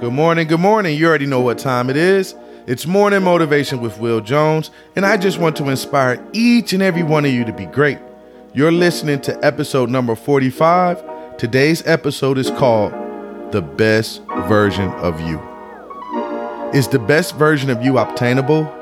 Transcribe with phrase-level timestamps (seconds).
[0.00, 0.96] Good morning, good morning.
[0.96, 2.34] You already know what time it is.
[2.66, 7.02] It's Morning Motivation with Will Jones, and I just want to inspire each and every
[7.02, 7.98] one of you to be great.
[8.54, 11.36] You're listening to episode number 45.
[11.36, 12.92] Today's episode is called
[13.52, 15.38] The Best Version of You.
[16.72, 18.72] Is the best version of you obtainable?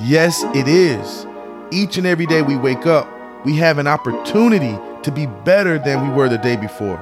[0.00, 1.24] Yes, it is.
[1.70, 3.08] Each and every day we wake up,
[3.44, 6.98] we have an opportunity to be better than we were the day before.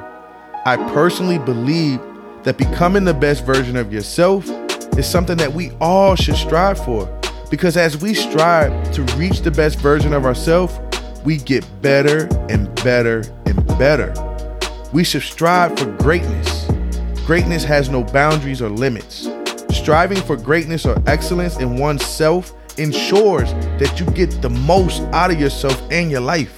[0.67, 2.03] I personally believe
[2.47, 4.49] that becoming the best version of yourself
[4.97, 7.05] is something that we all should strive for.
[7.51, 10.79] Because as we strive to reach the best version of ourselves,
[11.25, 14.15] we get better and better and better.
[14.93, 16.71] We should strive for greatness.
[17.27, 19.29] Greatness has no boundaries or limits.
[19.73, 25.41] Striving for greatness or excellence in oneself ensures that you get the most out of
[25.41, 26.55] yourself and your life.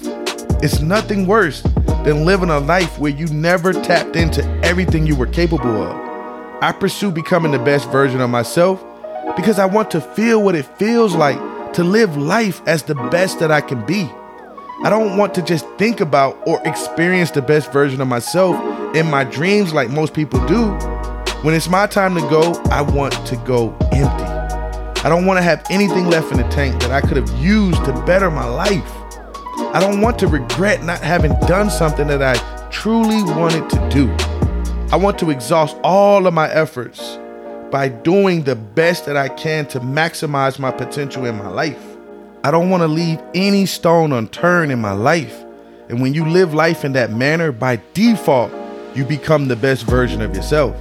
[0.62, 1.62] It's nothing worse
[2.08, 6.62] than living a life where you never tapped into everything you were capable of.
[6.62, 8.82] I pursue becoming the best version of myself
[9.36, 11.36] because I want to feel what it feels like
[11.74, 14.10] to live life as the best that I can be.
[14.84, 18.56] I don't want to just think about or experience the best version of myself
[18.96, 20.70] in my dreams like most people do.
[21.42, 24.24] When it's my time to go, I want to go empty.
[25.04, 27.84] I don't want to have anything left in the tank that I could have used
[27.84, 29.07] to better my life.
[29.70, 34.10] I don't want to regret not having done something that I truly wanted to do.
[34.90, 37.18] I want to exhaust all of my efforts
[37.70, 41.82] by doing the best that I can to maximize my potential in my life.
[42.44, 45.44] I don't want to leave any stone unturned in my life.
[45.90, 48.50] And when you live life in that manner, by default,
[48.96, 50.76] you become the best version of yourself.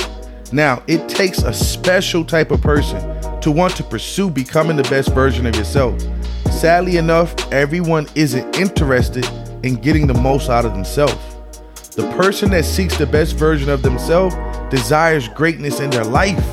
[0.53, 3.01] Now, it takes a special type of person
[3.41, 6.01] to want to pursue becoming the best version of yourself.
[6.57, 9.23] Sadly enough, everyone isn't interested
[9.61, 11.13] in getting the most out of themselves.
[11.91, 14.35] The person that seeks the best version of themselves
[14.71, 16.43] desires greatness in their life.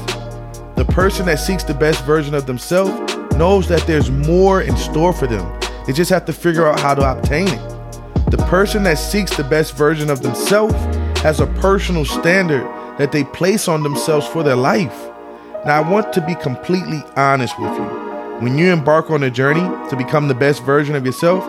[0.76, 5.14] The person that seeks the best version of themselves knows that there's more in store
[5.14, 5.58] for them.
[5.86, 8.30] They just have to figure out how to obtain it.
[8.30, 10.74] The person that seeks the best version of themselves
[11.20, 12.64] has a personal standard
[12.98, 15.08] that they place on themselves for their life.
[15.64, 18.03] Now, I want to be completely honest with you.
[18.40, 21.44] When you embark on a journey to become the best version of yourself,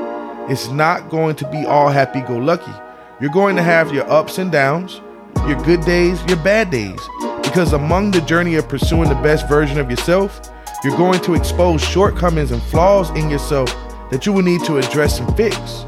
[0.51, 2.72] it's not going to be all happy go lucky.
[3.19, 5.01] You're going to have your ups and downs,
[5.47, 7.00] your good days, your bad days.
[7.41, 10.40] Because among the journey of pursuing the best version of yourself,
[10.84, 13.73] you're going to expose shortcomings and flaws in yourself
[14.12, 15.85] that you will need to address and fix.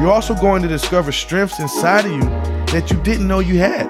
[0.00, 2.22] You're also going to discover strengths inside of you
[2.72, 3.86] that you didn't know you had.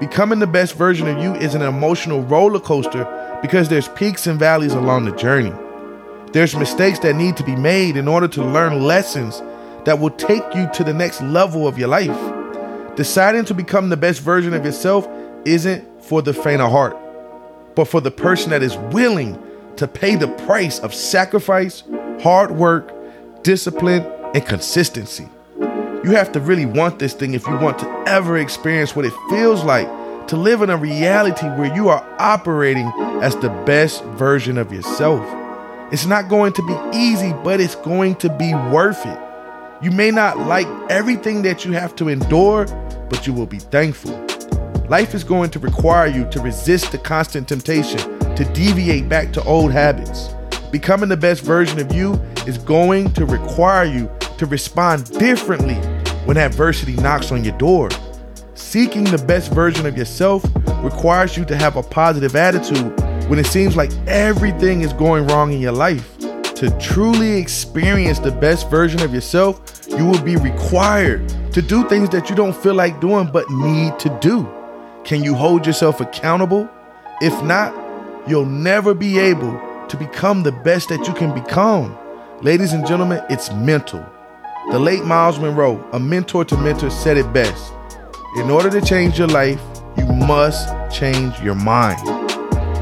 [0.00, 4.36] Becoming the best version of you is an emotional roller coaster because there's peaks and
[4.36, 5.52] valleys along the journey.
[6.36, 9.40] There's mistakes that need to be made in order to learn lessons
[9.86, 12.94] that will take you to the next level of your life.
[12.94, 15.08] Deciding to become the best version of yourself
[15.46, 16.94] isn't for the faint of heart,
[17.74, 19.42] but for the person that is willing
[19.76, 21.84] to pay the price of sacrifice,
[22.20, 22.92] hard work,
[23.42, 24.04] discipline,
[24.34, 25.26] and consistency.
[25.58, 29.14] You have to really want this thing if you want to ever experience what it
[29.30, 29.88] feels like
[30.28, 32.92] to live in a reality where you are operating
[33.22, 35.45] as the best version of yourself.
[35.92, 39.18] It's not going to be easy, but it's going to be worth it.
[39.80, 42.66] You may not like everything that you have to endure,
[43.08, 44.18] but you will be thankful.
[44.88, 47.98] Life is going to require you to resist the constant temptation
[48.34, 50.34] to deviate back to old habits.
[50.72, 52.14] Becoming the best version of you
[52.48, 55.76] is going to require you to respond differently
[56.24, 57.90] when adversity knocks on your door.
[58.54, 60.44] Seeking the best version of yourself
[60.82, 62.92] requires you to have a positive attitude
[63.28, 66.16] when it seems like everything is going wrong in your life.
[66.56, 72.08] To truly experience the best version of yourself, you will be required to do things
[72.10, 74.48] that you don't feel like doing but need to do.
[75.04, 76.68] Can you hold yourself accountable?
[77.20, 77.74] If not,
[78.28, 81.96] you'll never be able to become the best that you can become.
[82.42, 84.04] Ladies and gentlemen, it's mental.
[84.70, 87.72] The late Myles Munroe, a mentor to mentors, said it best.
[88.36, 89.60] In order to change your life,
[89.96, 92.15] you must change your mind.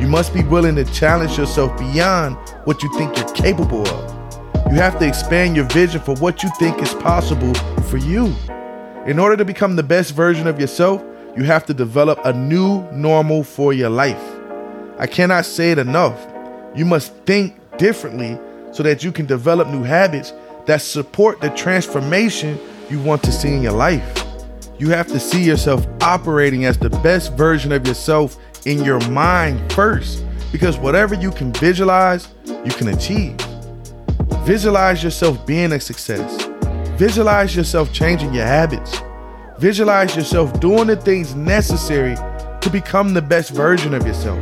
[0.05, 4.71] You must be willing to challenge yourself beyond what you think you're capable of.
[4.71, 7.55] You have to expand your vision for what you think is possible
[7.85, 8.35] for you.
[9.07, 11.03] In order to become the best version of yourself,
[11.35, 14.23] you have to develop a new normal for your life.
[14.99, 16.23] I cannot say it enough.
[16.75, 18.39] You must think differently
[18.73, 20.35] so that you can develop new habits
[20.67, 22.61] that support the transformation
[22.91, 24.23] you want to see in your life.
[24.79, 28.37] You have to see yourself operating as the best version of yourself
[28.67, 33.37] in your mind first because whatever you can visualize, you can achieve.
[34.45, 36.47] Visualize yourself being a success.
[36.97, 39.01] Visualize yourself changing your habits.
[39.59, 42.15] Visualize yourself doing the things necessary
[42.61, 44.39] to become the best version of yourself.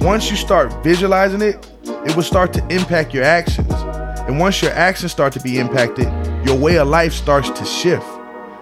[0.00, 3.72] Once you start visualizing it, it will start to impact your actions.
[4.28, 6.06] And once your actions start to be impacted,
[6.46, 8.06] your way of life starts to shift.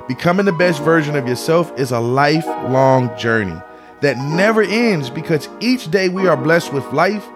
[0.09, 3.61] Becoming the best version of yourself is a lifelong journey
[4.01, 7.27] that never ends because each day we are blessed with life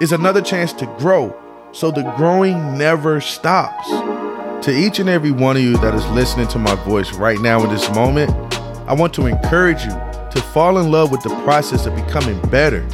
[0.00, 1.34] is another chance to grow.
[1.72, 3.88] So the growing never stops.
[4.64, 7.62] To each and every one of you that is listening to my voice right now
[7.62, 8.30] in this moment,
[8.88, 12.86] I want to encourage you to fall in love with the process of becoming better.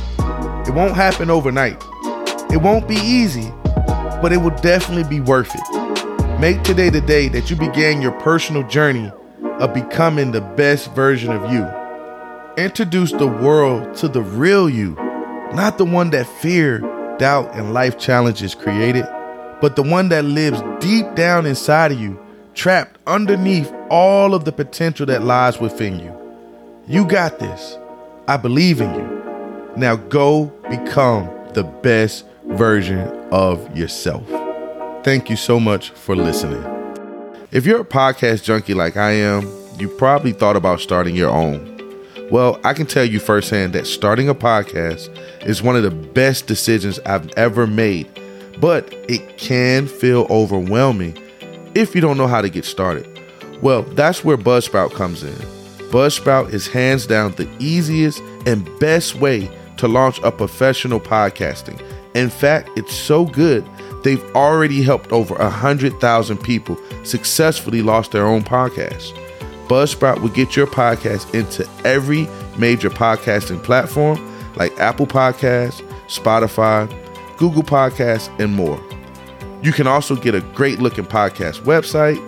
[0.67, 1.83] It won't happen overnight.
[2.53, 3.53] It won't be easy,
[4.21, 6.41] but it will definitely be worth it.
[6.41, 9.13] Make today the day that you began your personal journey
[9.43, 11.80] of becoming the best version of you.
[12.61, 14.95] Introduce the world to the real you,
[15.55, 16.81] not the one that fear,
[17.19, 19.07] doubt, and life challenges created
[19.61, 22.19] but the one that lives deep down inside of you,
[22.55, 26.15] trapped underneath all of the potential that lies within you.
[26.87, 27.79] You got this.
[28.27, 29.73] I believe in you.
[29.77, 34.27] Now go become the best version of yourself.
[35.05, 36.65] Thank you so much for listening.
[37.53, 39.49] If you're a podcast junkie like I am,
[39.79, 41.70] you probably thought about starting your own.
[42.31, 45.09] Well, I can tell you firsthand that starting a podcast
[45.45, 48.09] is one of the best decisions I've ever made
[48.61, 51.17] but it can feel overwhelming
[51.75, 53.07] if you don't know how to get started.
[53.63, 55.35] Well, that's where Buzzsprout comes in.
[55.91, 61.83] Buzzsprout is hands down the easiest and best way to launch a professional podcasting.
[62.15, 63.67] In fact, it's so good,
[64.05, 69.17] they've already helped over 100,000 people successfully launch their own podcast.
[69.71, 72.29] Buzzsprout will get your podcast into every
[72.59, 74.19] major podcasting platform
[74.57, 76.89] like Apple Podcasts, Spotify,
[77.37, 78.83] Google Podcasts, and more.
[79.63, 82.19] You can also get a great looking podcast website,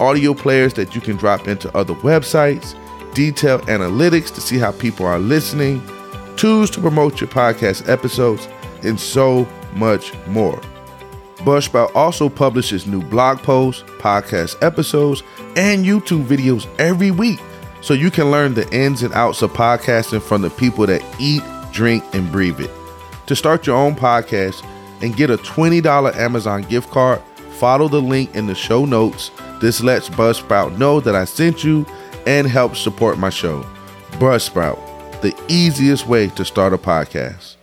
[0.00, 2.76] audio players that you can drop into other websites,
[3.14, 5.82] detailed analytics to see how people are listening,
[6.36, 8.46] tools to promote your podcast episodes,
[8.82, 10.60] and so much more.
[11.44, 15.22] Buzzsprout also publishes new blog posts, podcast episodes,
[15.56, 17.40] and YouTube videos every week
[17.80, 21.42] so you can learn the ins and outs of podcasting from the people that eat,
[21.72, 22.70] drink, and breathe it.
[23.26, 24.64] To start your own podcast
[25.02, 27.20] and get a $20 Amazon gift card,
[27.58, 29.30] follow the link in the show notes.
[29.60, 31.84] This lets Buzzsprout know that I sent you
[32.26, 33.66] and helps support my show.
[34.12, 34.78] Buzzsprout,
[35.22, 37.56] the easiest way to start a podcast.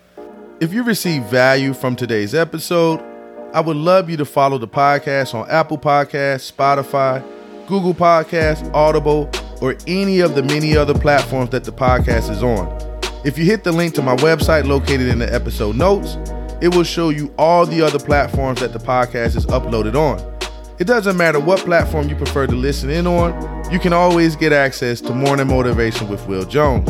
[0.60, 3.02] If you receive value from today's episode,
[3.51, 7.25] I would love you to follow the podcast on Apple Podcasts, Spotify,
[7.68, 9.28] Google Podcasts, Audible,
[9.60, 12.68] or any of the many other platforms that the podcast is on.
[13.25, 16.18] If you hit the link to my website located in the episode notes,
[16.62, 20.19] it will show you all the other platforms that the podcast is uploaded on.
[20.78, 23.34] It doesn't matter what platform you prefer to listen in on,
[23.72, 26.88] you can always get access to Morning Motivation with Will Jones.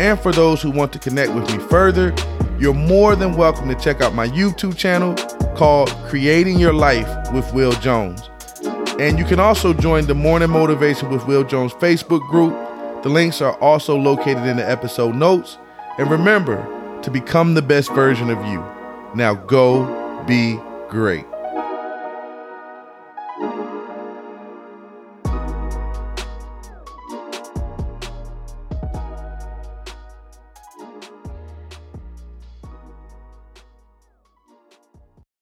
[0.00, 2.12] And for those who want to connect with me further,
[2.58, 5.14] you're more than welcome to check out my YouTube channel
[5.62, 8.28] called Creating Your Life with Will Jones.
[8.98, 12.52] And you can also join the Morning Motivation with Will Jones Facebook group.
[13.04, 15.58] The links are also located in the episode notes.
[15.98, 16.58] And remember
[17.02, 18.58] to become the best version of you.
[19.14, 21.31] Now go be great.